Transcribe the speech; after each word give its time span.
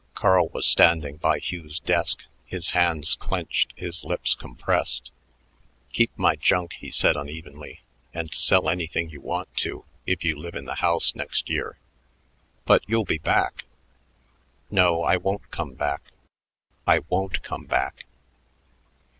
Carl 0.15 0.49
was 0.49 0.65
standing 0.65 1.17
by 1.17 1.37
Hugh's 1.37 1.79
desk, 1.79 2.23
his 2.47 2.71
hands 2.71 3.15
clenched, 3.15 3.71
his 3.75 4.03
lips 4.03 4.33
compressed. 4.33 5.11
"Keep 5.93 6.09
my 6.17 6.35
junk," 6.35 6.73
he 6.73 6.89
said 6.89 7.15
unevenly, 7.15 7.81
"and 8.11 8.33
sell 8.33 8.67
anything 8.67 9.11
you 9.11 9.21
want 9.21 9.55
to 9.57 9.85
if 10.07 10.23
you 10.23 10.35
live 10.39 10.55
in 10.55 10.65
the 10.65 10.73
house 10.81 11.13
next 11.13 11.51
year." 11.51 11.77
"But 12.65 12.81
you'll 12.87 13.05
be 13.05 13.19
back?" 13.19 13.65
"No, 14.71 15.03
I 15.03 15.17
won't 15.17 15.51
come 15.51 15.75
back 15.75 16.01
I 16.87 17.01
won't 17.07 17.43
come 17.43 17.65
back." 17.65 18.07